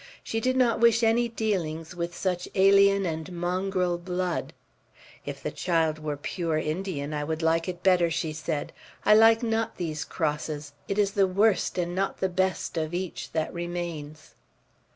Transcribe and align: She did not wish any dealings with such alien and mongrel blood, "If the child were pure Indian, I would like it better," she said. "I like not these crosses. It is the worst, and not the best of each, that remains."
She 0.23 0.39
did 0.39 0.57
not 0.57 0.79
wish 0.79 1.03
any 1.03 1.29
dealings 1.29 1.93
with 1.95 2.17
such 2.17 2.49
alien 2.55 3.05
and 3.05 3.31
mongrel 3.31 3.99
blood, 3.99 4.51
"If 5.27 5.43
the 5.43 5.51
child 5.51 5.99
were 5.99 6.17
pure 6.17 6.57
Indian, 6.57 7.13
I 7.13 7.23
would 7.23 7.43
like 7.43 7.69
it 7.69 7.83
better," 7.83 8.09
she 8.09 8.33
said. 8.33 8.73
"I 9.05 9.13
like 9.13 9.43
not 9.43 9.77
these 9.77 10.03
crosses. 10.03 10.73
It 10.87 10.97
is 10.97 11.11
the 11.11 11.27
worst, 11.27 11.77
and 11.77 11.93
not 11.93 12.17
the 12.17 12.29
best 12.29 12.77
of 12.77 12.95
each, 12.95 13.31
that 13.33 13.53
remains." 13.53 14.33